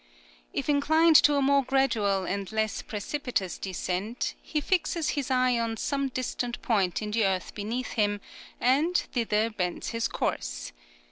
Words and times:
If 0.51 0.67
inclined 0.67 1.15
to 1.17 1.35
a 1.35 1.43
more 1.43 1.63
gradual 1.63 2.23
and 2.25 2.51
less 2.51 2.81
precipitous 2.81 3.59
descent, 3.59 4.33
he 4.41 4.59
fixes 4.59 5.09
his 5.09 5.29
eye 5.29 5.59
on 5.59 5.77
some 5.77 6.07
distant 6.07 6.59
point 6.63 7.03
in 7.03 7.11
the 7.11 7.23
earth 7.23 7.53
beneath 7.53 7.91
him, 7.91 8.19
and 8.59 8.97
thither 8.97 9.51
bends 9.51 9.89
his 9.89 10.07
course. 10.07 10.71